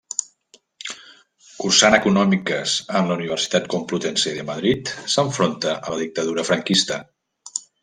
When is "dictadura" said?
6.07-6.49